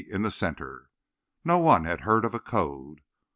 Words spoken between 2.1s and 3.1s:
of a code.